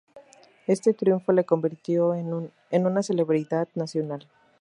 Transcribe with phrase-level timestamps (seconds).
[0.65, 4.25] Este triunfo le convirtió en una celebridad nacional.